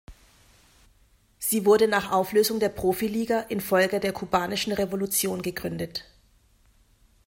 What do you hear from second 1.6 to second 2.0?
wurde